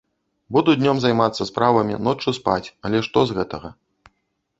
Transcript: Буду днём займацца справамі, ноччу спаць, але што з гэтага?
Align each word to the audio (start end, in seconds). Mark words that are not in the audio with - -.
Буду 0.55 0.71
днём 0.79 1.01
займацца 1.03 1.45
справамі, 1.49 1.99
ноччу 2.07 2.33
спаць, 2.39 2.67
але 2.89 3.03
што 3.09 3.19
з 3.33 3.37
гэтага? 3.41 3.69